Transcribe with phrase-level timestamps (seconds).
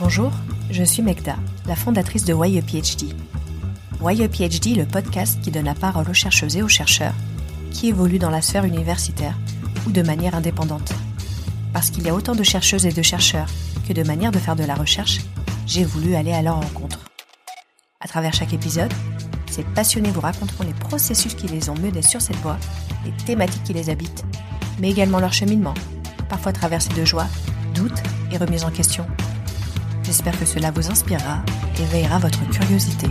[0.00, 0.32] Bonjour,
[0.72, 1.36] je suis Megda,
[1.66, 3.14] la fondatrice de Why a PhD.
[4.00, 7.14] Why a PhD, le podcast qui donne la parole aux chercheuses et aux chercheurs
[7.70, 9.38] qui évoluent dans la sphère universitaire
[9.86, 10.92] ou de manière indépendante.
[11.72, 13.46] Parce qu'il y a autant de chercheuses et de chercheurs
[13.86, 15.20] que de manières de faire de la recherche,
[15.64, 16.98] j'ai voulu aller à leur rencontre.
[18.00, 18.92] À travers chaque épisode,
[19.48, 22.58] ces passionnés vous raconteront les processus qui les ont menés sur cette voie,
[23.04, 24.24] les thématiques qui les habitent,
[24.80, 25.74] mais également leur cheminement,
[26.28, 27.28] parfois traversé de joie,
[27.74, 28.02] doutes
[28.32, 29.06] et remises en question.
[30.04, 31.42] J'espère que cela vous inspirera
[31.80, 33.06] et veillera votre curiosité.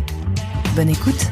[0.75, 1.25] Bonne écoute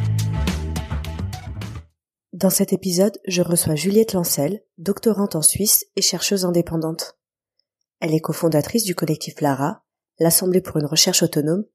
[2.33, 7.19] Dans cet épisode, je reçois Juliette Lancel, doctorante en Suisse et chercheuse indépendante.
[7.99, 9.83] Elle est cofondatrice du collectif LARA,
[10.17, 11.65] l'Assemblée pour une recherche autonome,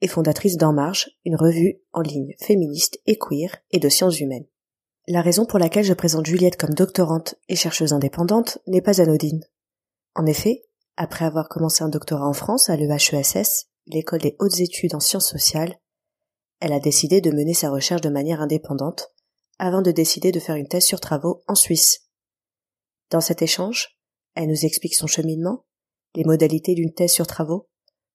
[0.00, 4.46] et fondatrice d'En Marge, une revue en ligne féministe et queer et de sciences humaines.
[5.06, 9.44] La raison pour laquelle je présente Juliette comme doctorante et chercheuse indépendante n'est pas anodine.
[10.16, 10.64] En effet,
[10.98, 15.28] après avoir commencé un doctorat en France à l'EHESS, l'école des hautes études en sciences
[15.30, 15.78] sociales,
[16.58, 19.14] elle a décidé de mener sa recherche de manière indépendante
[19.60, 22.08] avant de décider de faire une thèse sur travaux en Suisse.
[23.10, 23.96] Dans cet échange,
[24.34, 25.64] elle nous explique son cheminement,
[26.16, 27.68] les modalités d'une thèse sur travaux,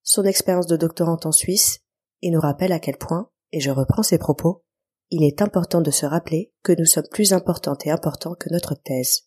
[0.04, 1.80] son expérience de doctorante en Suisse
[2.22, 4.66] et nous rappelle à quel point, et je reprends ses propos,
[5.10, 8.76] il est important de se rappeler que nous sommes plus importantes et importants que notre
[8.76, 9.22] thèse.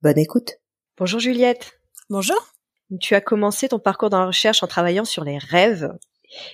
[0.00, 0.52] Bonne écoute.
[0.96, 1.70] Bonjour Juliette.
[2.08, 2.54] Bonjour.
[3.00, 5.90] Tu as commencé ton parcours dans la recherche en travaillant sur les rêves.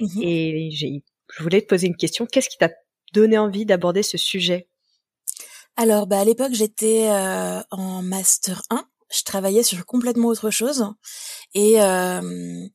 [0.01, 0.23] Mhm.
[0.23, 2.27] Et j'ai, je voulais te poser une question.
[2.27, 2.71] Qu'est-ce qui t'a
[3.13, 4.69] donné envie d'aborder ce sujet?
[5.77, 8.85] Alors, bah, à l'époque, j'étais euh, en master 1.
[9.13, 10.87] Je travaillais sur complètement autre chose.
[11.55, 12.67] Et euh,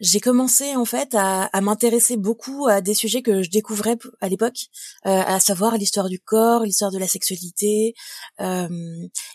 [0.00, 4.66] j'ai commencé en fait à, m'intéresser beaucoup à des sujets que je découvrais à l'époque,
[5.06, 7.94] euh, à savoir l'histoire du corps, l'histoire de la sexualité
[8.40, 8.68] euh,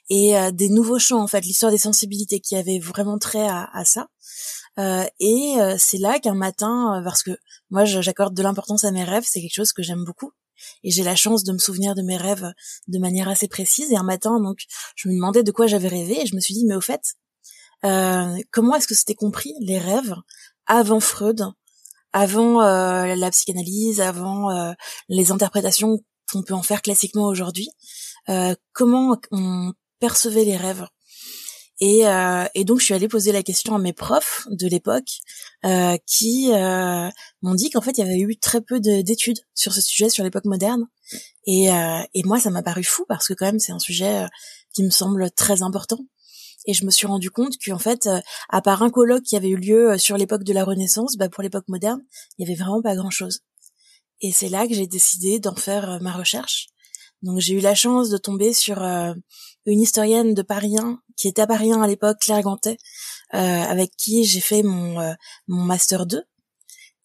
[0.10, 3.70] et euh, des nouveaux champs en fait, l'histoire des sensibilités qui avaient vraiment trait à,
[3.74, 4.10] à ça.
[4.80, 7.32] Euh, et c'est là qu'un matin, parce que
[7.70, 10.32] moi j'accorde de l'importance à mes rêves, c'est quelque chose que j'aime beaucoup.
[10.84, 12.52] Et j'ai la chance de me souvenir de mes rêves
[12.88, 13.92] de manière assez précise.
[13.92, 14.60] Et un matin, donc,
[14.96, 17.02] je me demandais de quoi j'avais rêvé, et je me suis dit, mais au fait,
[17.86, 20.16] euh, comment est-ce que c'était compris les rêves
[20.66, 21.46] avant Freud,
[22.12, 24.74] avant euh, la psychanalyse, avant euh,
[25.08, 26.00] les interprétations
[26.32, 27.70] qu'on peut en faire classiquement aujourd'hui?
[28.74, 30.86] Comment on percevait les rêves?
[31.80, 35.10] Et, euh, et donc je suis allée poser la question à mes profs de l'époque
[35.66, 37.10] euh, qui euh,
[37.42, 40.10] m'ont dit qu'en fait il y avait eu très peu de- d'études sur ce sujet
[40.10, 40.88] sur l'époque moderne.
[41.48, 44.24] Et, euh, et moi ça m'a paru fou parce que quand même c'est un sujet
[44.24, 44.28] euh,
[44.74, 46.00] qui me semble très important.
[46.66, 48.20] Et je me suis rendu compte qu'en fait euh,
[48.50, 51.44] à part un colloque qui avait eu lieu sur l'époque de la Renaissance bah, pour
[51.44, 52.02] l'époque moderne
[52.38, 53.40] il y avait vraiment pas grand chose
[54.22, 56.68] et c'est là que j'ai décidé d'en faire ma recherche.
[57.22, 58.82] Donc j'ai eu la chance de tomber sur
[59.66, 62.78] une historienne de Paris 1 qui était à Paris 1 à l'époque, Claire Gantet,
[63.34, 65.14] euh, avec qui j'ai fait mon, euh,
[65.48, 66.24] mon master 2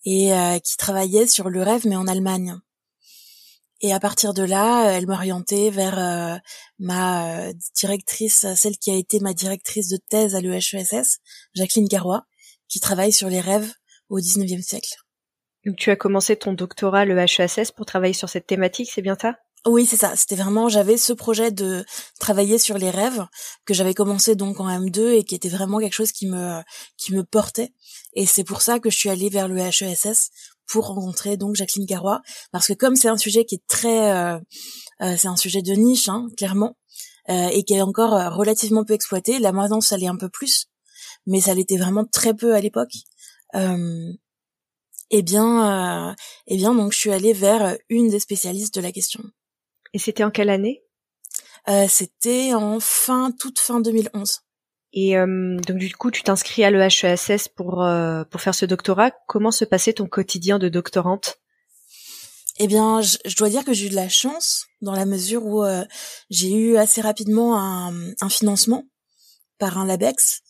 [0.05, 2.57] et euh, qui travaillait sur le rêve mais en Allemagne.
[3.81, 6.39] Et à partir de là, elle m'a orientée vers euh,
[6.79, 11.19] ma euh, directrice, celle qui a été ma directrice de thèse à l'EHESS,
[11.55, 12.25] Jacqueline Carrois,
[12.69, 13.71] qui travaille sur les rêves
[14.09, 14.95] au 19e siècle.
[15.67, 19.17] Donc tu as commencé ton doctorat à l'EHESS pour travailler sur cette thématique, c'est bien
[19.21, 19.37] ça?
[19.67, 20.15] Oui, c'est ça.
[20.15, 21.87] C'était vraiment, j'avais ce projet de
[22.21, 23.27] travailler sur les rêves
[23.65, 26.61] que j'avais commencé donc en M2 et qui était vraiment quelque chose qui me
[26.99, 27.73] qui me portait.
[28.13, 30.31] Et c'est pour ça que je suis allée vers le HESS
[30.67, 32.21] pour rencontrer donc Jacqueline Carrois
[32.53, 34.39] parce que comme c'est un sujet qui est très, euh,
[35.03, 36.77] euh, c'est un sujet de niche, hein, clairement,
[37.31, 39.39] euh, et qui est encore relativement peu exploité.
[39.39, 40.67] Là maintenant, ça l'est un peu plus,
[41.27, 42.95] mais ça l'était vraiment très peu à l'époque.
[43.55, 44.13] Euh,
[45.11, 46.15] eh bien,
[46.49, 49.23] eh bien, donc je suis allée vers une des spécialistes de la question.
[49.95, 50.83] Et c'était en quelle année?
[51.69, 54.41] Euh, c'était en fin, toute fin 2011.
[54.93, 59.13] Et euh, donc du coup, tu t'inscris à l'EHESS pour euh, pour faire ce doctorat.
[59.27, 61.39] Comment se passait ton quotidien de doctorante?
[62.59, 65.47] Eh bien, je, je dois dire que j'ai eu de la chance dans la mesure
[65.47, 65.85] où euh,
[66.31, 68.85] j'ai eu assez rapidement un, un financement
[69.59, 70.43] par un LABEX.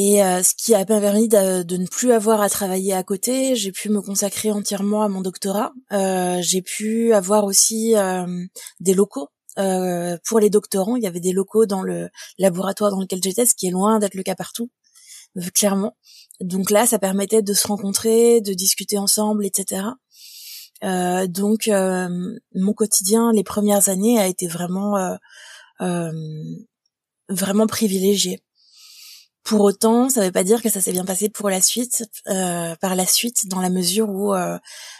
[0.00, 3.72] Et euh, ce qui a permis de, ne plus avoir à travailler à côté, j'ai
[3.72, 5.72] pu me consacrer entièrement à mon doctorat.
[5.90, 8.24] Euh, j'ai pu avoir aussi euh,
[8.78, 9.26] des locaux
[9.58, 10.94] euh, pour les doctorants.
[10.94, 13.98] Il y avait des locaux dans le laboratoire dans lequel j'étais, ce qui est loin
[13.98, 14.70] d'être le cas partout,
[15.52, 15.96] clairement.
[16.40, 19.82] Donc là, ça permettait de se rencontrer, de discuter ensemble, etc.
[20.84, 22.08] Euh, donc euh,
[22.54, 25.18] mon quotidien les premières années a été vraiment
[27.28, 28.40] vraiment privilégié.
[29.48, 32.04] Pour autant, ça ne veut pas dire que ça s'est bien passé pour la suite,
[32.26, 34.58] euh, par la suite, dans la mesure où euh,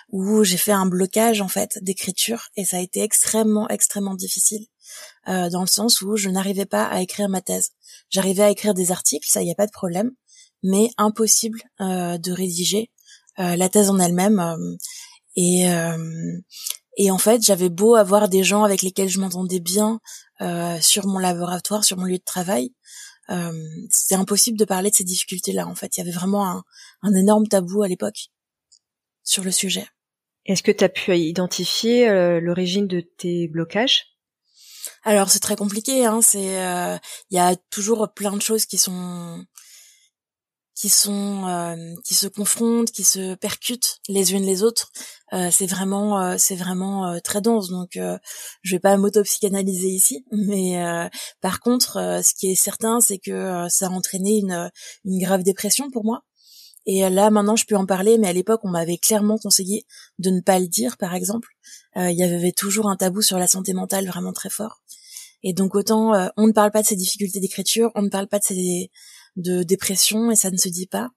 [0.09, 4.65] où j'ai fait un blocage en fait d'écriture et ça a été extrêmement extrêmement difficile
[5.29, 7.73] euh, dans le sens où je n'arrivais pas à écrire ma thèse.
[8.09, 10.13] J'arrivais à écrire des articles, ça y a pas de problème,
[10.63, 12.91] mais impossible de rédiger
[13.37, 14.41] la thèse en elle-même.
[15.37, 15.67] et
[17.01, 20.01] et en fait, j'avais beau avoir des gens avec lesquels je m'entendais bien
[20.81, 22.73] sur mon laboratoire, sur mon lieu de travail,
[23.31, 23.53] euh,
[23.91, 25.67] c'était impossible de parler de ces difficultés-là.
[25.67, 26.65] En fait, il y avait vraiment un,
[27.03, 28.29] un énorme tabou à l'époque
[29.23, 29.87] sur le sujet.
[30.47, 34.07] Est-ce que tu as pu identifier euh, l'origine de tes blocages?
[35.05, 36.07] Alors c'est très compliqué.
[36.07, 36.97] Hein, c'est euh,
[37.31, 39.45] il y a toujours plein de choses qui sont
[40.79, 44.93] qui sont euh, qui se confrontent, qui se percutent les unes les autres.
[45.33, 47.69] Euh, c'est vraiment euh, c'est vraiment très dense.
[47.69, 47.91] Donc
[48.63, 50.79] je vais pas m'auto-psychanalyser ici, mais
[51.41, 54.71] par contre, ce qui est certain, c'est que ça a entraîné une
[55.05, 56.23] une grave dépression pour moi.
[56.87, 59.85] Et là maintenant, je peux en parler, mais à l'époque, on m'avait clairement conseillé
[60.19, 61.49] de ne pas le dire, par exemple.
[61.97, 64.81] Il y avait toujours un tabou sur la santé mentale vraiment très fort.
[65.43, 68.39] Et donc autant on ne parle pas de ces difficultés d'écriture, on ne parle pas
[68.39, 68.91] de ces
[69.37, 71.11] de dépression et ça ne se dit pas.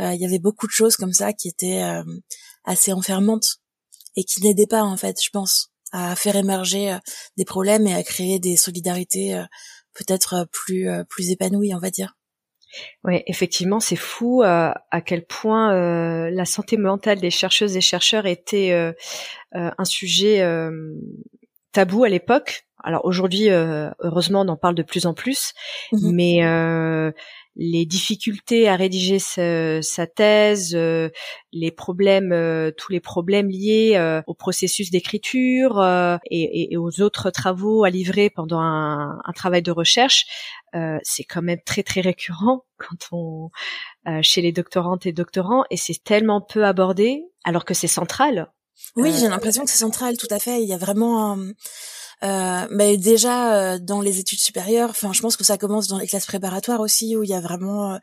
[0.00, 2.02] Euh, il y avait beaucoup de choses comme ça qui étaient euh,
[2.64, 3.56] assez enfermantes
[4.16, 6.98] et qui n'aidaient pas en fait, je pense, à faire émerger euh,
[7.36, 9.42] des problèmes et à créer des solidarités
[9.94, 12.14] peut-être plus plus épanouies, on va dire.
[13.02, 15.72] Ouais, effectivement, c'est fou à quel point
[16.30, 18.94] la santé mentale des chercheuses et chercheurs était
[19.52, 20.44] un sujet
[21.72, 22.66] tabou à l'époque.
[22.84, 25.52] Alors aujourd'hui, heureusement, on en parle de plus en plus,
[25.92, 27.12] mmh mais
[27.58, 31.10] les difficultés à rédiger sa thèse, euh,
[31.52, 35.82] les problèmes, euh, tous les problèmes liés euh, au processus d'écriture
[36.30, 40.26] et, aux autres travaux à livrer pendant un, travail de recherche,
[41.02, 43.50] c'est quand même très très récurrent quand on
[44.22, 48.52] chez les doctorantes et doctorants et c'est tellement peu abordé alors que c'est central.
[48.96, 50.62] Oui, j'ai l'impression que c'est central, tout à fait.
[50.62, 51.52] Il y a vraiment un
[52.24, 55.98] euh, mais déjà euh, dans les études supérieures, enfin je pense que ça commence dans
[55.98, 57.98] les classes préparatoires aussi où il y a vraiment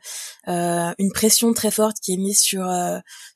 [0.48, 2.66] euh, une pression très forte qui est mise sur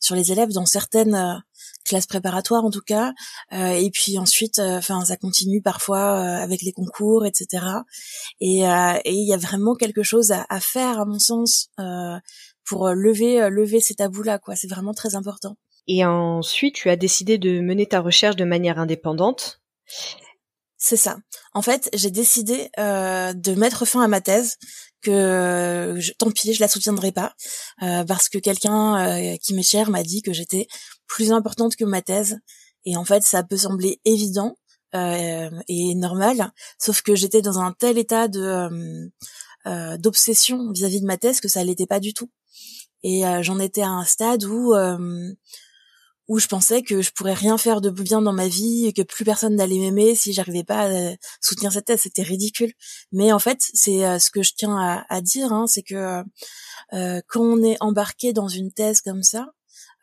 [0.00, 1.42] sur les élèves dans certaines
[1.84, 3.12] classes préparatoires en tout cas.
[3.52, 7.66] Et puis ensuite enfin ça continue parfois avec les concours etc
[8.40, 11.70] et il y a vraiment quelque chose à, à faire à mon sens
[12.64, 14.56] pour lever lever ces tabous là quoi.
[14.56, 15.56] C'est vraiment très important.
[15.86, 19.60] Et ensuite tu as décidé de mener ta recherche de manière indépendante
[20.82, 21.18] c'est ça.
[21.52, 24.56] En fait, j'ai décidé euh, de mettre fin à ma thèse,
[25.02, 27.34] que je, tant pis, je la soutiendrai pas,
[27.82, 30.66] euh, parce que quelqu'un euh, qui m'est cher m'a dit que j'étais
[31.06, 32.38] plus importante que ma thèse.
[32.86, 34.56] Et en fait, ça peut sembler évident
[34.92, 39.08] et normal, sauf que j'étais dans un tel état de
[39.98, 42.28] d'obsession vis-à-vis de ma thèse que ça l'était pas du tout.
[43.04, 44.74] Et j'en étais à un stade où
[46.30, 49.24] où je pensais que je pourrais rien faire de bien dans ma vie que plus
[49.24, 52.02] personne n'allait m'aimer si j'arrivais pas à soutenir cette thèse.
[52.02, 52.72] C'était ridicule.
[53.10, 56.22] Mais en fait, c'est euh, ce que je tiens à, dire, hein, c'est que
[56.92, 59.48] euh, quand on est embarqué dans une thèse comme ça,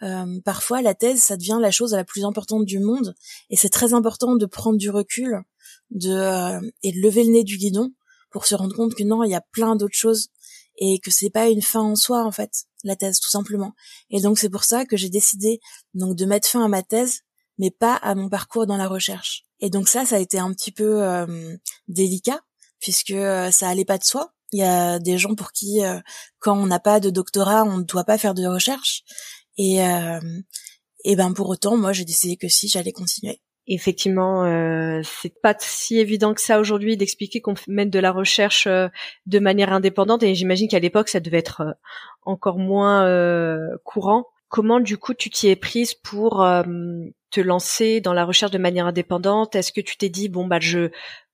[0.04, 3.16] euh, parfois la thèse, ça devient la chose la plus importante du monde.
[3.50, 5.40] Et c'est très important de prendre du recul
[5.92, 7.94] de, et de lever le nez du guidon
[8.32, 10.28] pour se rendre compte que non, il y a plein d'autres choses
[10.78, 12.52] et que c'est pas une fin en soi en fait
[12.84, 13.74] la thèse tout simplement.
[14.10, 15.60] Et donc c'est pour ça que j'ai décidé
[15.94, 17.22] donc de mettre fin à ma thèse
[17.58, 19.46] mais pas à mon parcours dans la recherche.
[19.60, 21.56] Et donc ça ça a été un petit peu euh,
[21.88, 22.42] délicat
[22.80, 24.34] puisque euh, ça allait pas de soi.
[24.54, 26.00] Il y a des gens pour qui euh,
[26.40, 29.04] quand on n'a pas de doctorat on ne doit pas faire de recherche.
[29.58, 29.80] Et
[31.04, 35.56] et ben pour autant moi j'ai décidé que si j'allais continuer effectivement, euh, c'est pas
[35.60, 38.88] si évident que ça aujourd'hui d'expliquer qu'on mène de la recherche euh,
[39.26, 40.24] de manière indépendante.
[40.24, 41.72] Et j'imagine qu'à l'époque, ça devait être euh,
[42.24, 44.28] encore moins euh, courant.
[44.50, 46.48] Comment, du coup, tu t'y es prise pour
[47.32, 49.56] te lancer dans la recherche de manière indépendante?
[49.56, 50.90] Est-ce que tu t'es dit bon bah je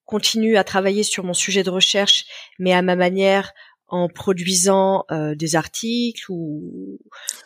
[0.06, 2.26] continue à travailler sur mon sujet de recherche,
[2.58, 3.54] mais à ma manière,
[3.94, 6.98] en produisant euh, des articles ou,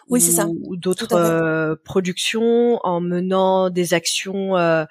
[0.08, 0.48] oui, c'est ça.
[0.48, 4.86] ou d'autres euh, productions, en menant des actions euh,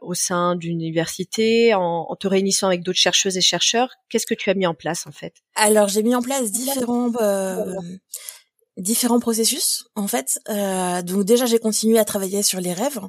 [0.00, 3.90] au sein d'une université, en, en, te réunissant avec d'autres chercheuses et chercheurs.
[4.08, 5.34] Qu'est-ce que tu as mis en place en fait?
[5.56, 7.10] Alors j'ai mis en place différents
[8.76, 10.38] différents processus en fait.
[11.04, 13.00] donc déjà j'ai continué à travailler sur les rêves,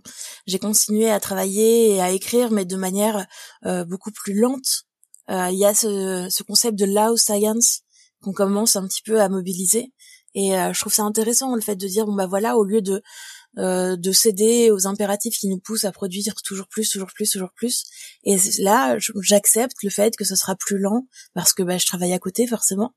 [0.47, 3.27] j'ai continué à travailler et à écrire mais de manière
[3.85, 4.88] beaucoup plus lente
[5.29, 7.81] il y a ce, ce concept de Lao Science
[8.21, 9.93] qu'on commence un petit peu à mobiliser.
[10.35, 12.81] Et euh, je trouve ça intéressant le fait de dire bon bah voilà au lieu
[12.81, 13.01] de
[13.57, 17.51] euh, de céder aux impératifs qui nous poussent à produire toujours plus, toujours plus, toujours
[17.55, 17.83] plus.
[18.23, 22.13] Et là, j'accepte le fait que ce sera plus lent parce que bah, je travaille
[22.13, 22.93] à côté forcément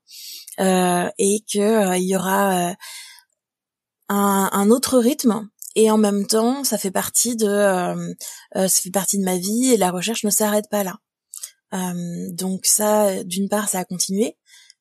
[0.59, 2.73] euh, et que euh, il y aura euh,
[4.09, 5.49] un, un, autre rythme.
[5.75, 7.47] Et en même temps, ça fait partie de
[8.53, 10.99] ça fait partie de ma vie et la recherche ne s'arrête pas là.
[11.73, 14.37] Euh, donc ça, d'une part, ça a continué.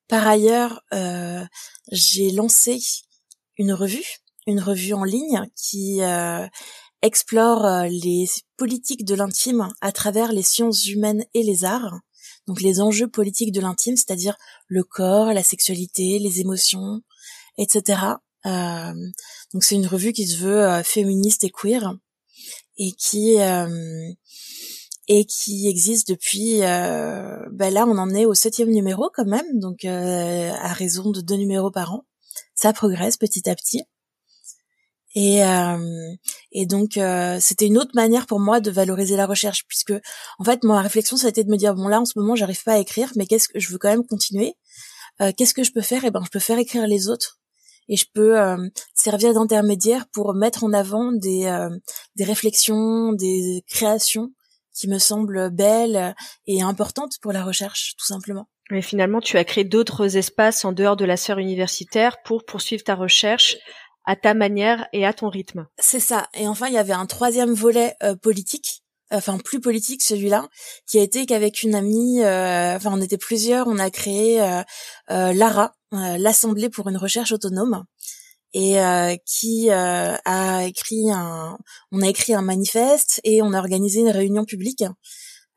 [0.08, 1.44] Par ailleurs, euh,
[1.90, 2.80] j'ai lancé
[3.56, 4.04] une revue,
[4.46, 6.46] une revue en ligne qui euh,
[7.00, 12.00] explore les politiques de l'intime à travers les sciences humaines et les arts.
[12.46, 17.00] Donc les enjeux politiques de l'intime, c'est-à-dire le corps, la sexualité, les émotions,
[17.56, 18.00] etc.
[18.44, 21.94] Donc c'est une revue qui se veut féministe et queer
[22.78, 23.36] et qui
[25.08, 26.60] et qui existe depuis.
[26.60, 31.36] ben là, on en est au septième numéro quand même, donc à raison de deux
[31.36, 32.04] numéros par an.
[32.54, 33.82] Ça progresse petit à petit.
[35.14, 36.14] Et, euh,
[36.52, 39.92] et donc euh, c'était une autre manière pour moi de valoriser la recherche puisque
[40.38, 42.34] en fait ma réflexion ça a été de me dire bon là en ce moment
[42.34, 44.54] j'arrive pas à écrire mais qu'est-ce que je veux quand même continuer
[45.20, 46.06] euh, qu'est-ce que je peux faire?
[46.06, 47.38] Eh ben je peux faire écrire les autres
[47.88, 48.36] et je peux
[48.94, 51.68] servir d'intermédiaire pour mettre en avant des
[52.16, 54.30] des réflexions des créations
[54.72, 56.14] qui me semblent belles
[56.46, 60.72] et importantes pour la recherche tout simplement mais finalement, tu as créé d'autres espaces en
[60.72, 63.58] dehors de la sphère universitaire pour poursuivre ta recherche
[64.04, 65.66] à ta manière et à ton rythme.
[65.78, 66.28] C'est ça.
[66.34, 70.48] Et enfin, il y avait un troisième volet euh, politique, enfin plus politique celui-là,
[70.86, 74.62] qui a été qu'avec une amie, euh, enfin on était plusieurs, on a créé euh,
[75.08, 77.84] l'ARA, l'Assemblée pour une recherche autonome,
[78.54, 78.76] et
[79.24, 81.56] qui a écrit un,
[81.90, 84.84] on a écrit un manifeste et on a organisé une réunion publique.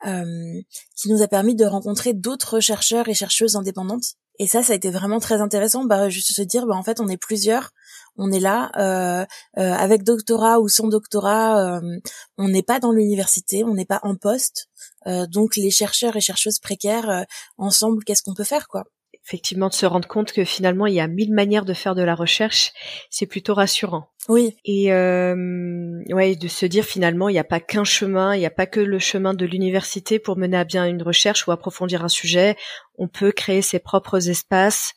[0.03, 4.75] qui nous a permis de rencontrer d'autres chercheurs et chercheuses indépendantes et ça ça a
[4.75, 7.71] été vraiment très intéressant bah juste se dire bah en fait on est plusieurs
[8.17, 9.25] on est là euh,
[9.57, 11.99] euh, avec doctorat ou sans doctorat, euh,
[12.37, 14.69] on n'est pas dans l'université, on n'est pas en poste.
[15.05, 17.25] donc les chercheurs et chercheuses précaires,
[17.57, 18.85] ensemble, qu'est-ce qu'on peut faire, quoi?
[19.25, 22.03] Effectivement de se rendre compte que finalement il y a mille manières de faire de
[22.03, 22.73] la recherche,
[23.09, 24.09] c'est plutôt rassurant.
[24.27, 24.55] Oui.
[24.65, 28.45] Et euh, ouais, de se dire finalement il n'y a pas qu'un chemin, il n'y
[28.45, 32.03] a pas que le chemin de l'université pour mener à bien une recherche ou approfondir
[32.03, 32.55] un sujet.
[32.97, 34.93] On peut créer ses propres espaces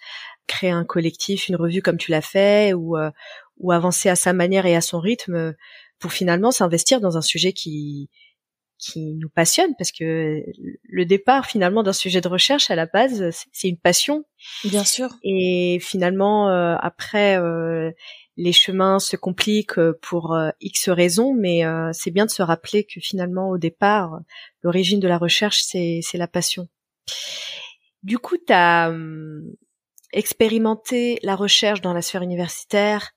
[0.49, 3.11] créer un collectif, une revue comme tu l'as fait, ou, euh,
[3.58, 5.54] ou avancer à sa manière et à son rythme
[6.00, 8.08] pour finalement s'investir dans un sujet qui
[8.78, 10.42] qui nous passionne parce que
[10.82, 14.25] le départ finalement d'un sujet de recherche à la base c'est une passion.
[14.64, 15.11] Bien sûr.
[15.23, 17.90] Et finalement euh, après euh,
[18.37, 23.49] les chemins se compliquent pour x raisons mais c'est bien de se rappeler que finalement
[23.50, 24.20] au départ
[24.62, 26.68] l'origine de la recherche c'est c'est la passion.
[28.02, 29.42] Du coup tu as hum,
[30.12, 33.12] expérimenter la recherche dans la sphère universitaire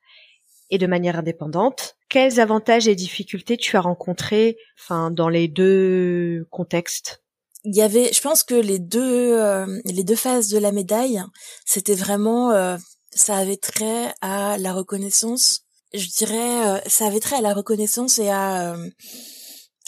[0.72, 1.96] et de manière indépendante.
[2.08, 7.22] Quels avantages et difficultés tu as rencontrés, enfin, dans les deux contextes?
[7.64, 11.22] Il y avait, je pense que les deux, euh, les deux phases de la médaille,
[11.64, 12.76] c'était vraiment, euh,
[13.14, 15.60] ça avait trait à la reconnaissance.
[15.94, 18.74] Je dirais, euh, ça avait trait à la reconnaissance et à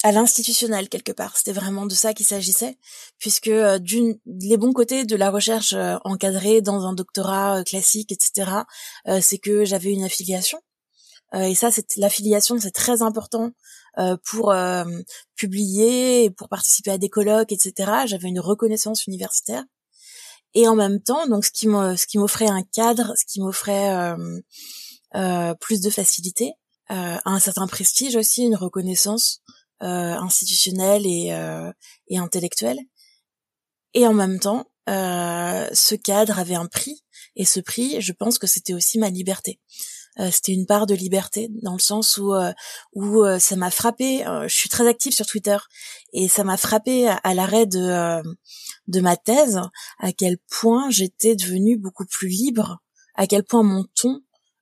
[0.04, 1.36] à l'institutionnel quelque part.
[1.36, 2.76] C'était vraiment de ça qu'il s'agissait,
[3.18, 7.62] puisque euh, d'une les bons côtés de la recherche euh, encadrée dans un doctorat euh,
[7.62, 8.50] classique, etc.,
[9.20, 10.60] c'est que j'avais une affiliation.
[11.34, 13.50] Et ça, c'est l'affiliation, c'est très important
[14.24, 14.54] pour
[15.36, 17.90] publier, pour participer à des colloques, etc.
[18.06, 19.64] J'avais une reconnaissance universitaire.
[20.54, 24.14] Et en même temps, donc ce qui m'offrait un cadre, ce qui m'offrait
[25.60, 26.52] plus de facilité,
[26.88, 29.42] un certain prestige aussi, une reconnaissance
[29.82, 31.70] euh, institutionnelle et, euh,
[32.08, 32.78] et intellectuelle.
[33.92, 37.02] Et en même temps, euh, ce cadre avait un prix,
[37.36, 39.60] et ce prix, je pense que c'était aussi ma liberté.
[40.20, 42.52] Euh, c'était une part de liberté dans le sens où euh,
[42.92, 44.24] où euh, ça m'a frappé.
[44.24, 45.56] je suis très active sur Twitter
[46.12, 48.22] et ça m'a frappé à, l'arrêt de
[48.86, 49.60] de ma thèse
[49.98, 52.78] à quel point j'étais devenue beaucoup plus libre,
[53.14, 54.20] à quel point mon ton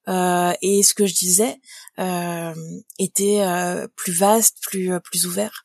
[0.08, 1.60] euh, et ce que je disais
[1.98, 2.54] euh,
[2.98, 5.62] était euh, plus vaste, plus plus ouvert,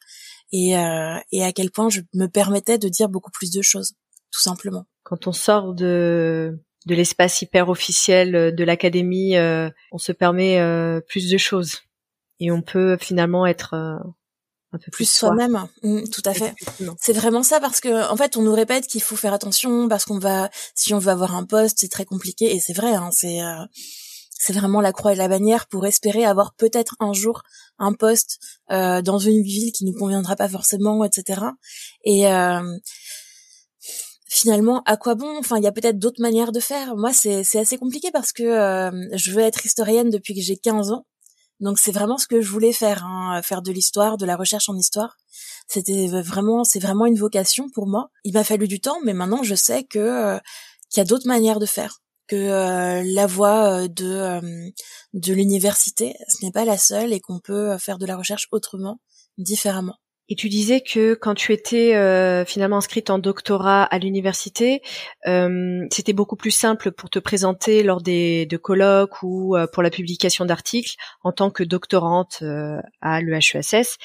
[0.51, 0.71] et
[1.31, 3.93] et à quel point je me permettais de dire beaucoup plus de choses,
[4.31, 4.85] tout simplement.
[5.03, 9.35] Quand on sort de de l'espace hyper officiel de l'académie,
[9.91, 10.59] on se permet
[11.07, 11.81] plus de choses
[12.39, 15.67] et on peut finalement être un peu plus, soi-même.
[15.83, 16.53] Mmh, tout à fait.
[16.99, 20.05] C'est vraiment ça parce que en fait, on nous répète qu'il faut faire attention parce
[20.05, 22.93] qu'on va, si on veut avoir un poste, c'est très compliqué et c'est vrai.
[22.93, 23.39] Hein, c'est
[24.39, 27.41] c'est vraiment la croix et la bannière pour espérer avoir peut-être un jour
[27.79, 28.39] un poste
[28.71, 31.41] euh, dans une ville qui nous conviendra pas forcément, etc.
[32.03, 32.61] Et euh,
[34.37, 35.37] finalement, à quoi bon?
[35.39, 36.95] Enfin, il y a peut-être d'autres manières de faire.
[36.95, 40.57] Moi, c'est c'est assez compliqué parce que euh, je veux être historienne depuis que j'ai
[40.57, 41.05] 15 ans.
[41.59, 44.69] Donc c'est vraiment ce que je voulais faire, hein, faire de l'histoire, de la recherche
[44.69, 45.17] en histoire.
[45.67, 48.09] C'était vraiment, c'est vraiment une vocation pour moi.
[48.23, 50.39] Il m'a fallu du temps, mais maintenant je sais que euh,
[50.89, 54.69] qu'il y a d'autres manières de faire que euh, la voie euh, de euh,
[55.13, 58.99] de l'université, ce n'est pas la seule et qu'on peut faire de la recherche autrement,
[59.37, 59.95] différemment.
[60.29, 64.81] Et tu disais que quand tu étais euh, finalement inscrite en doctorat à l'université,
[65.25, 69.83] euh, c'était beaucoup plus simple pour te présenter lors des de colloques ou euh, pour
[69.83, 72.43] la publication d'articles en tant que doctorante
[73.01, 73.97] à l'EHESS.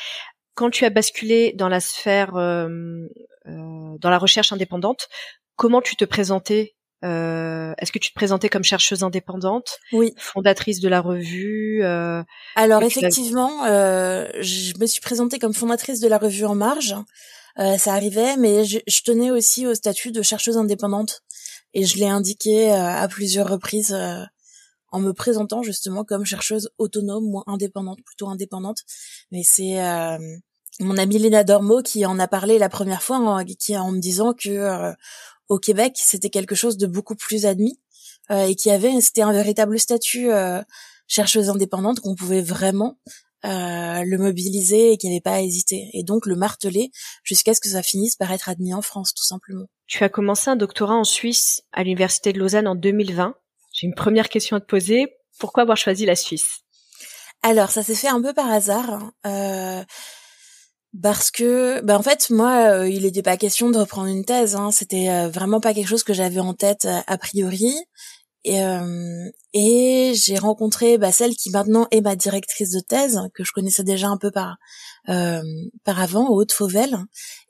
[0.54, 5.08] Quand tu as basculé dans la sphère, dans la recherche indépendante,
[5.56, 6.74] comment tu te présentais
[7.04, 10.14] euh, Est-ce que tu te présentais comme chercheuse indépendante Oui.
[10.16, 12.23] Fondatrice de la revue euh,
[12.56, 16.94] Alors effectivement, euh, je me suis présentée comme fondatrice de la revue En Marge.
[17.59, 21.23] Euh, ça arrivait, mais je, je, tenais aussi au statut de chercheuse indépendante.
[21.75, 24.23] Et je l'ai indiqué euh, à plusieurs reprises euh,
[24.90, 28.78] en me présentant justement comme chercheuse autonome ou indépendante, plutôt indépendante.
[29.30, 29.78] Mais c'est
[30.80, 34.00] mon amie Léna Dormo qui en a parlé la première fois, en, qui en me
[34.00, 34.92] disant que
[35.49, 37.80] au Québec, c'était quelque chose de beaucoup plus admis
[38.30, 40.62] euh, et qui avait, c'était un véritable statut euh,
[41.06, 42.99] chercheuse indépendante qu'on pouvait vraiment
[43.44, 45.90] euh, le mobiliser et qu'il n'y avait pas à hésiter.
[45.92, 46.90] Et donc le marteler
[47.25, 49.66] jusqu'à ce que ça finisse par être admis en France, tout simplement.
[49.87, 53.34] Tu as commencé un doctorat en Suisse à l'Université de Lausanne en 2020.
[53.72, 55.12] J'ai une première question à te poser.
[55.38, 56.61] Pourquoi avoir choisi la Suisse?
[57.42, 59.11] Alors, ça s'est fait un peu par hasard.
[59.26, 59.82] Euh,
[61.00, 64.56] parce que, ben en fait, moi, euh, il n'était pas question de reprendre une thèse.
[64.56, 64.70] Hein.
[64.70, 67.75] C'était euh, vraiment pas quelque chose que j'avais en tête euh, a priori.
[68.44, 68.61] Et,
[69.54, 73.84] et j'ai rencontré bah, celle qui maintenant est ma directrice de thèse, que je connaissais
[73.84, 74.56] déjà un peu par
[75.06, 76.99] par avant, Haute Fauvel,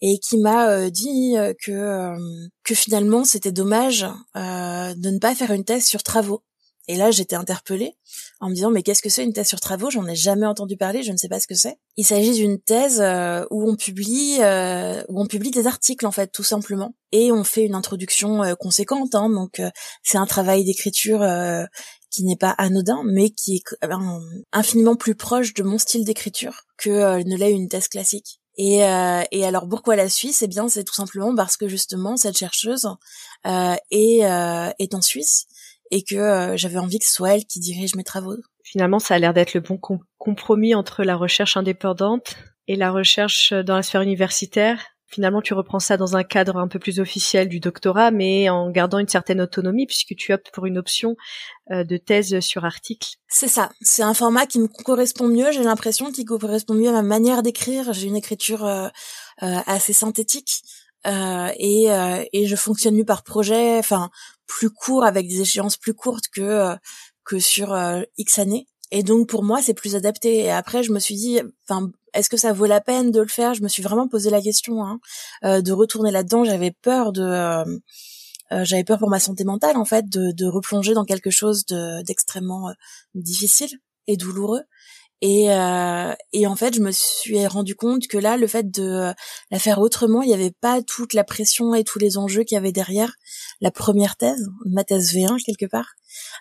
[0.03, 1.35] et qui m'a dit
[1.65, 2.13] que
[2.63, 6.43] que finalement c'était dommage de ne pas faire une thèse sur travaux
[6.89, 7.97] et là, j'étais interpellée
[8.41, 9.91] en me disant mais qu'est-ce que c'est une thèse sur travaux?
[9.91, 11.79] J'en ai jamais entendu parler, je ne sais pas ce que c'est.
[11.97, 16.11] Il s'agit d'une thèse euh, où on publie euh, où on publie des articles en
[16.11, 19.15] fait tout simplement et on fait une introduction euh, conséquente.
[19.15, 19.63] Hein, donc
[20.03, 21.21] c'est un travail d'écriture
[22.11, 23.87] qui n'est pas anodin, mais qui est
[24.53, 28.41] infiniment plus proche de mon style d'écriture que ne l'est une thèse classique.
[28.59, 30.43] Et, alors pourquoi la Suisse?
[30.43, 32.89] Eh bien, c'est tout simplement parce que justement cette chercheuse
[33.45, 34.25] est
[34.95, 35.47] en Suisse
[35.93, 38.35] et que euh, j'avais envie que ce soit elle qui dirige mes travaux.
[38.65, 39.79] Finalement, ça a l'air d'être le bon
[40.19, 44.79] compromis entre la recherche indépendante et la recherche dans la sphère universitaire.
[45.07, 48.71] Finalement, tu reprends ça dans un cadre un peu plus officiel du doctorat, mais en
[48.71, 51.17] gardant une certaine autonomie puisque tu optes pour une option
[51.71, 53.11] euh, de thèse sur article.
[53.29, 53.69] C'est ça.
[53.83, 55.53] C'est un format qui me correspond mieux.
[55.53, 57.93] J'ai l'impression qu'il correspond mieux à ma manière d'écrire.
[57.93, 58.89] J'ai une écriture euh,
[59.39, 60.63] assez synthétique.
[61.07, 64.11] Euh, et, euh, et je fonctionne mieux par projet, enfin
[64.47, 66.77] plus court avec des échéances plus courtes que euh,
[67.25, 67.77] que sur
[68.19, 68.67] X années.
[68.91, 70.45] Et donc pour moi c'est plus adapté.
[70.45, 73.29] Et après je me suis dit, enfin est-ce que ça vaut la peine de le
[73.29, 73.55] faire?
[73.55, 75.01] Je me suis vraiment posé la question hein,
[75.43, 76.45] de retourner là-dedans.
[76.45, 77.65] J'avais peur de
[78.51, 82.03] j'avais peur pour ma santé mentale en fait de, de replonger dans quelque chose de
[82.03, 82.73] d'extrêmement
[83.15, 84.63] difficile et douloureux
[85.25, 89.15] et, euh, et en fait, je me suis rendu compte que là, le fait de
[89.53, 92.57] la faire autrement, il n'y avait pas toute la pression et tous les enjeux qu'il
[92.57, 93.15] y avait derrière
[93.61, 95.95] la première thèse, ma thèse V1 quelque part.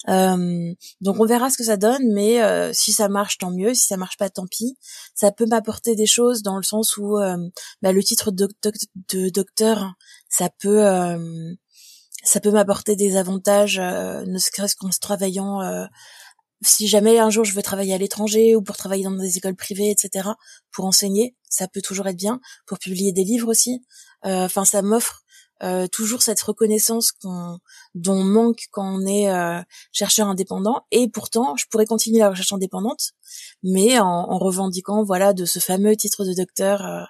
[0.09, 3.75] Euh, donc on verra ce que ça donne, mais euh, si ça marche, tant mieux.
[3.75, 4.75] Si ça marche pas, tant pis.
[5.13, 7.37] Ça peut m'apporter des choses dans le sens où euh,
[7.83, 8.49] bah, le titre de,
[9.29, 9.93] docteur,
[10.27, 11.53] ça peut euh,
[12.23, 15.87] ça peut m'apporter des avantages, ne serait-ce qu'en se travaillant
[16.61, 19.55] si jamais un jour je veux travailler à l'étranger ou pour travailler dans des écoles
[19.55, 20.29] privées, etc.,
[20.71, 22.39] pour enseigner, ça peut toujours être bien.
[22.65, 23.83] Pour publier des livres aussi,
[24.25, 25.23] euh, enfin ça m'offre
[25.63, 27.59] euh, toujours cette reconnaissance qu'on,
[27.93, 30.85] dont on manque quand on est euh, chercheur indépendant.
[30.91, 33.11] Et pourtant, je pourrais continuer la recherche indépendante,
[33.63, 37.07] mais en, en revendiquant voilà de ce fameux titre de docteur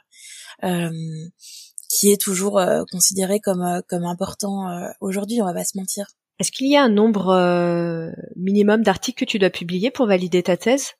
[1.89, 2.61] qui est toujours
[2.91, 5.41] considéré comme comme important aujourd'hui.
[5.41, 6.05] On va pas se mentir.
[6.41, 10.41] Est-ce qu'il y a un nombre euh, minimum d'articles que tu dois publier pour valider
[10.41, 10.93] ta thèse?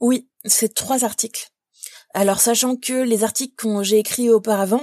[0.00, 1.50] Oui, c'est trois articles.
[2.14, 4.82] Alors sachant que les articles que j'ai écrits auparavant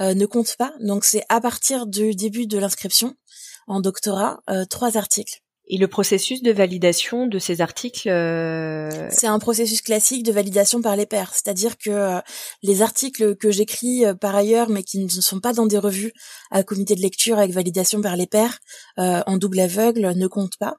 [0.00, 3.14] euh, ne comptent pas, donc c'est à partir du début de l'inscription
[3.66, 5.41] en doctorat, euh, trois articles.
[5.74, 10.82] Et le processus de validation de ces articles euh, C'est un processus classique de validation
[10.82, 12.20] par les pairs, c'est-à-dire que euh,
[12.62, 16.12] les articles que j'écris euh, par ailleurs, mais qui ne sont pas dans des revues
[16.50, 18.58] à comité de lecture avec validation par les pairs
[18.98, 20.76] en double aveugle, ne comptent pas.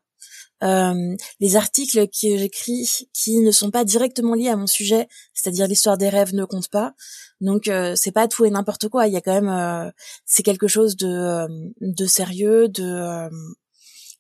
[1.40, 5.98] les articles que j'écris qui ne sont pas directement liés à mon sujet, c'est-à-dire l'histoire
[5.98, 6.94] des rêves, ne comptent pas.
[7.42, 9.08] Donc c'est pas tout et n'importe quoi.
[9.08, 9.92] Il y a quand même,
[10.26, 11.48] c'est quelque chose de
[11.82, 13.28] de sérieux, de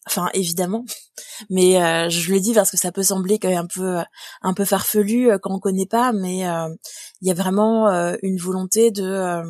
[0.08, 0.86] enfin évidemment
[1.50, 3.98] mais euh, je le dis parce que ça peut sembler quand même un peu
[4.42, 6.70] un peu farfelu euh, quand on connaît pas mais euh,
[7.22, 7.88] il y a vraiment
[8.22, 9.42] une volonté de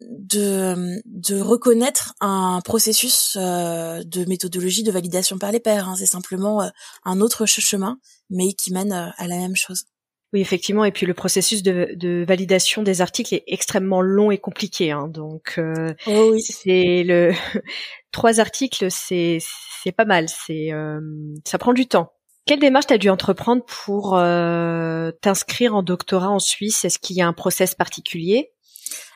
[0.00, 5.88] de, de reconnaître un processus de méthodologie de validation par les pairs.
[5.88, 5.94] Hein.
[5.96, 6.68] C'est simplement
[7.04, 9.84] un autre chemin, mais qui mène à la même chose.
[10.32, 10.84] Oui, effectivement.
[10.84, 14.90] Et puis le processus de, validation des articles est extrêmement long et compliqué.
[14.90, 15.08] Hein.
[15.08, 16.40] Donc, euh, oh oui.
[16.40, 17.32] c'est le
[18.12, 19.38] trois articles, c'est
[19.82, 20.28] c'est pas mal.
[20.28, 21.00] C'est euh,
[21.44, 22.12] ça prend du temps.
[22.46, 26.84] Quelle démarche t'as dû entreprendre pour euh, t'inscrire en doctorat en Suisse?
[26.84, 28.52] Est-ce qu'il y a un process particulier?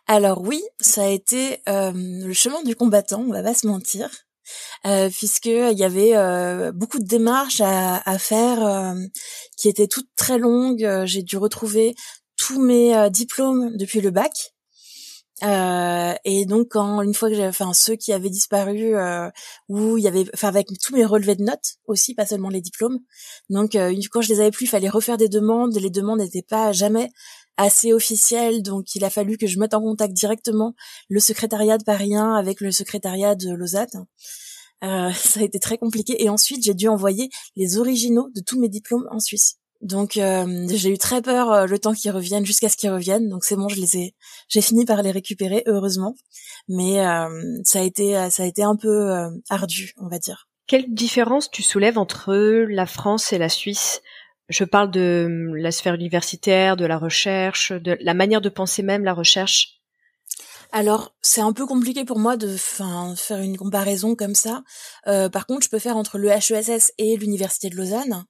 [0.06, 3.24] Alors oui, ça a été le chemin du combattant.
[3.26, 4.08] On va pas se mentir
[4.86, 8.94] euh, puisque il y avait euh, beaucoup de démarches à, à faire euh,
[9.56, 10.84] qui étaient toutes très longues.
[10.84, 11.94] Euh, j'ai dû retrouver
[12.36, 14.32] tous mes diplômes depuis le bac.
[15.42, 18.94] et donc quand une fois que j'ai, enfin ceux qui avaient disparu,
[19.70, 22.60] où il y avait, enfin avec tous mes relevés de notes aussi, pas seulement les
[22.60, 22.98] diplômes.
[23.48, 25.74] Donc quand je les avais plus, il fallait refaire des demandes.
[25.76, 27.10] Les demandes n'étaient pas jamais
[27.56, 30.74] assez officielles, donc il a fallu que je mette en contact directement
[31.08, 34.06] le secrétariat de Paris avec le secrétariat de Lausanne.
[34.84, 36.22] Euh, ça a été très compliqué.
[36.22, 39.56] Et ensuite, j'ai dû envoyer les originaux de tous mes diplômes en Suisse.
[39.82, 43.28] Donc euh, j'ai eu très peur euh, le temps qu'ils reviennent jusqu'à ce qu'ils reviennent.
[43.28, 44.14] Donc c'est bon, je les ai,
[44.48, 46.14] j'ai fini par les récupérer heureusement.
[46.68, 46.96] Mais
[47.62, 49.12] ça a été, ça a été un peu
[49.50, 50.48] ardu, on va dire.
[50.66, 54.00] Quelle différence tu soulèves entre la France et la Suisse?
[54.48, 59.04] Je parle de la sphère universitaire, de la recherche, de la manière de penser même
[59.04, 59.76] la recherche.
[60.72, 64.62] Alors, c'est un peu compliqué pour moi de faire une comparaison comme ça.
[65.06, 68.24] Euh, par contre, je peux faire entre le HESS et l'Université de Lausanne.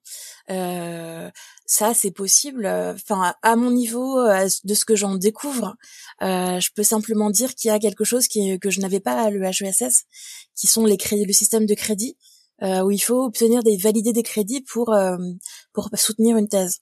[0.50, 1.30] Euh,
[1.64, 2.66] ça, c'est possible.
[2.66, 4.22] Enfin, à mon niveau,
[4.64, 5.76] de ce que j'en découvre,
[6.22, 9.30] euh, je peux simplement dire qu'il y a quelque chose que je n'avais pas à
[9.30, 10.04] l'EHESS,
[10.54, 12.16] qui sont les crédits, le système de crédit,
[12.62, 14.94] où il faut obtenir des valider des crédits pour
[15.72, 16.80] pour soutenir une thèse.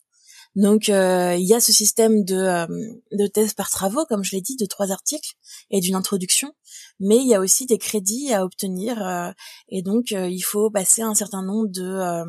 [0.57, 2.67] Donc euh, il y a ce système de, euh,
[3.13, 5.35] de thèse par travaux, comme je l'ai dit, de trois articles
[5.71, 6.53] et d'une introduction,
[7.01, 9.33] mais il y a aussi des crédits à obtenir euh,
[9.69, 12.25] et donc il faut passer un certain nombre de,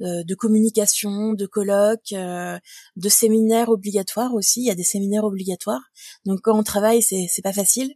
[0.00, 4.60] de communications, de colloques, de séminaires obligatoires aussi.
[4.62, 5.82] Il y a des séminaires obligatoires.
[6.24, 7.94] Donc quand on travaille, c'est c'est pas facile.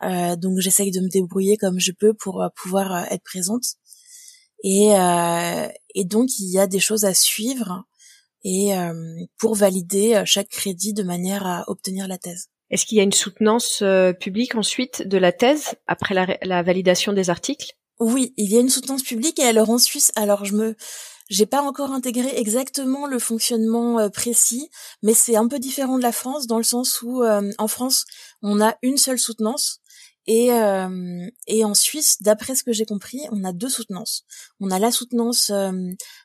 [0.00, 3.76] donc j'essaye de me débrouiller comme je peux pour pouvoir être présente.
[4.62, 4.90] Et,
[5.94, 7.84] et donc il y a des choses à suivre
[8.44, 8.92] et euh,
[9.38, 12.48] pour valider euh, chaque crédit de manière à obtenir la thèse.
[12.70, 16.62] Est-ce qu'il y a une soutenance euh, publique ensuite de la thèse après la, la,
[16.62, 17.72] validation des articles?
[18.00, 20.74] Oui, il y a une soutenance publique et alors en Suisse, alors je me
[21.30, 24.68] j'ai pas encore intégré exactement le fonctionnement précis,
[25.02, 28.04] mais c'est un peu différent de la France dans le sens où en France,
[28.42, 29.80] on a une seule soutenance
[30.26, 34.24] et, euh, et en Suisse, d'après ce que j'ai compris, on a deux soutenances.
[34.60, 35.72] On a la soutenance euh,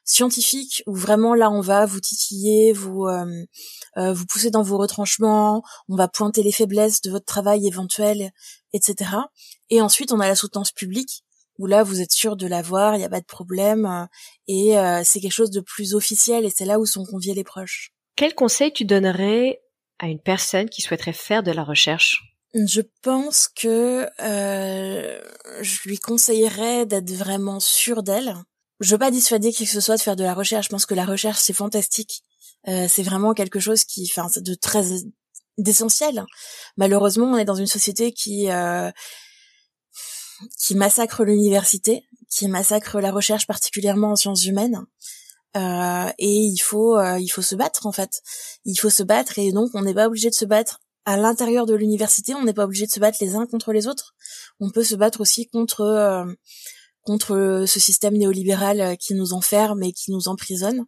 [0.03, 3.25] scientifique où vraiment là on va vous titiller, vous euh,
[3.97, 8.31] euh, vous pousser dans vos retranchements, on va pointer les faiblesses de votre travail éventuel,
[8.73, 9.12] etc.
[9.71, 11.23] Et ensuite on a la soutenance publique
[11.57, 14.07] où là vous êtes sûr de l'avoir, il n'y a pas de problème
[14.47, 17.93] et c'est quelque chose de plus officiel et c'est là où sont conviés les proches.
[18.15, 19.60] Quel conseil tu donnerais
[19.97, 22.37] à une personne qui souhaiterait faire de la recherche?
[22.65, 25.22] Je pense que euh,
[25.62, 28.36] je lui conseillerais d'être vraiment sûre d'elle.
[28.80, 30.65] Je veux pas dissuader qui que ce soit de faire de la recherche.
[30.65, 32.24] Je pense que la recherche c'est fantastique.
[32.67, 34.84] Euh, c'est vraiment quelque chose qui, enfin, de très
[35.58, 36.26] d'essentiel.
[36.78, 38.91] Malheureusement, on est dans une société qui euh,
[40.60, 44.86] qui massacre l'université, qui massacre la recherche particulièrement en sciences humaines.
[45.56, 48.22] Euh, et il faut euh, il faut se battre en fait.
[48.65, 51.65] Il faut se battre et donc on n'est pas obligé de se battre à l'intérieur
[51.65, 54.13] de l'université, on n'est pas obligé de se battre les uns contre les autres.
[54.60, 56.26] On peut se battre aussi contre euh,
[57.04, 60.86] contre ce système néolibéral euh, qui nous enferme et qui nous emprisonne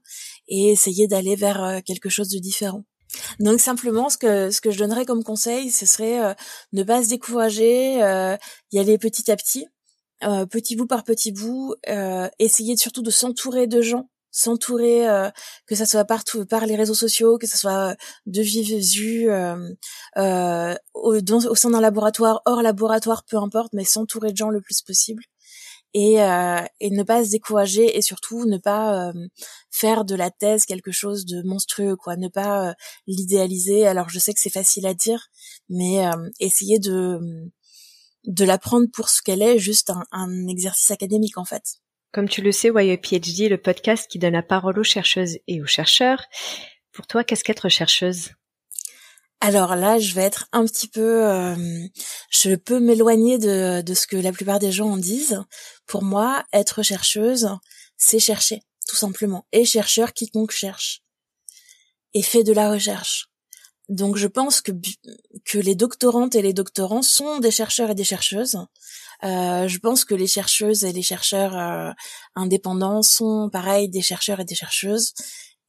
[0.49, 2.83] et essayer d'aller vers euh, quelque chose de différent.
[3.39, 6.35] Donc simplement ce que ce que je donnerais comme conseil, ce serait
[6.73, 7.95] ne pas se décourager,
[8.71, 9.65] y aller petit à petit,
[10.21, 11.73] petit bout par petit bout,
[12.37, 15.29] essayer surtout de s'entourer de gens s'entourer, euh,
[15.65, 19.29] que ça soit partout par les réseaux sociaux, que ça soit euh, de vive vue,
[19.29, 19.69] euh,
[20.17, 24.81] euh, au, sein d'un laboratoire, hors laboratoire, peu importe, mais s'entourer de gens le plus
[24.81, 25.23] possible
[25.95, 26.17] et,
[26.79, 29.11] et ne pas se décourager et surtout ne pas
[29.71, 32.75] faire de la thèse quelque chose de monstrueux, quoi, ne pas
[33.07, 33.87] l'idéaliser.
[33.87, 35.29] Alors je sais que c'est facile à dire,
[35.67, 36.05] mais
[36.39, 37.19] essayer de
[38.25, 41.79] de la prendre pour ce qu'elle est, juste un, un exercice académique en fait.
[42.11, 45.61] Comme tu le sais, PhD est le podcast qui donne la parole aux chercheuses et
[45.61, 46.25] aux chercheurs.
[46.91, 48.29] Pour toi, qu'est-ce qu'être chercheuse?
[49.41, 51.55] Alors là, je vais être un petit peu, euh,
[52.29, 55.41] je peux m'éloigner de, de ce que la plupart des gens en disent.
[55.85, 57.49] Pour moi, être chercheuse,
[57.95, 59.45] c'est chercher, tout simplement.
[59.51, 61.03] Et chercheur, quiconque cherche.
[62.13, 63.28] Et fait de la recherche.
[63.89, 64.71] Donc je pense que,
[65.45, 68.57] que les doctorantes et les doctorants sont des chercheurs et des chercheuses.
[69.23, 71.91] Euh, je pense que les chercheuses et les chercheurs euh,
[72.35, 75.13] indépendants sont pareil des chercheurs et des chercheuses.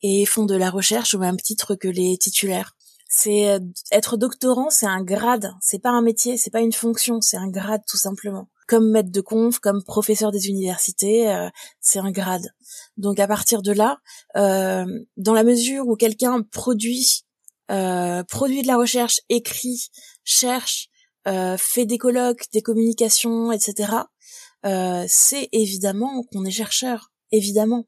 [0.02, 2.74] et font de la recherche au même titre que les titulaires.
[3.12, 3.58] C'est euh,
[3.90, 7.48] être doctorant, c'est un grade, c'est pas un métier, c'est pas une fonction, c'est un
[7.48, 8.48] grade tout simplement.
[8.68, 12.54] Comme maître de conf, comme professeur des universités, euh, c'est un grade.
[12.96, 13.98] Donc à partir de là,
[14.36, 17.24] euh, dans la mesure où quelqu'un produit,
[18.28, 19.90] produit de la recherche, écrit,
[20.24, 20.88] cherche,
[21.24, 23.92] fait des colloques, des communications, etc.
[25.08, 27.86] c'est évidemment qu'on est chercheur, évidemment.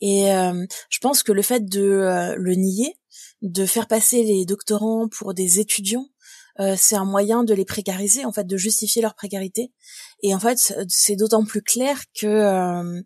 [0.00, 2.94] Et je pense que le fait de le nier,
[3.42, 6.06] de faire passer les doctorants pour des étudiants,
[6.60, 9.72] euh, c'est un moyen de les précariser, en fait, de justifier leur précarité.
[10.22, 13.00] Et en fait, c'est d'autant plus clair que euh,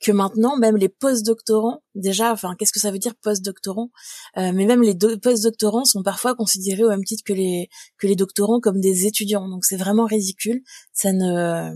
[0.00, 3.90] que maintenant, même les post-doctorants, déjà, enfin, qu'est-ce que ça veut dire post-doctorant
[4.36, 8.16] euh, Mais même les post-doctorants sont parfois considérés au même titre que les que les
[8.16, 9.48] doctorants comme des étudiants.
[9.48, 10.62] Donc c'est vraiment ridicule.
[10.92, 11.72] Ça ne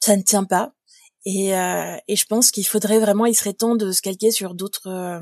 [0.00, 0.72] ça ne tient pas.
[1.24, 5.20] Et, et je pense qu'il faudrait vraiment, il serait temps de se calquer sur d'autres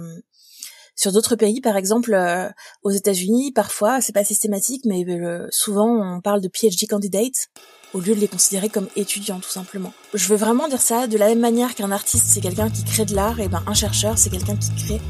[0.97, 2.49] sur d'autres pays, par exemple, euh,
[2.83, 7.49] aux États-Unis, parfois, c'est pas systématique, mais euh, souvent on parle de PhD candidates
[7.95, 9.93] au lieu de les considérer comme étudiants, tout simplement.
[10.15, 13.05] Je veux vraiment dire ça de la même manière qu'un artiste, c'est quelqu'un qui crée
[13.05, 15.01] de l'art, et ben un chercheur, c'est quelqu'un qui crée,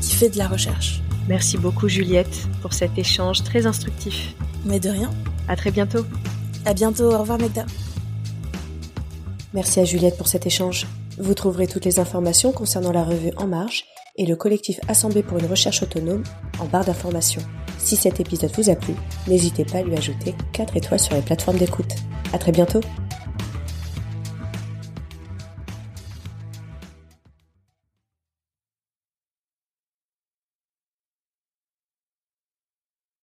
[0.00, 1.02] qui fait de la recherche.
[1.28, 4.34] Merci beaucoup Juliette pour cet échange très instructif.
[4.64, 5.10] Mais de rien.
[5.48, 6.04] À très bientôt.
[6.64, 7.12] À bientôt.
[7.12, 7.66] Au revoir Magda.
[9.52, 10.86] Merci à Juliette pour cet échange.
[11.18, 15.38] Vous trouverez toutes les informations concernant la revue En Marche et le collectif Assemblée pour
[15.38, 16.24] une recherche autonome
[16.58, 17.42] en barre d'information.
[17.78, 18.94] Si cet épisode vous a plu,
[19.28, 21.94] n'hésitez pas à lui ajouter 4 étoiles sur les plateformes d'écoute.
[22.32, 22.80] À très bientôt!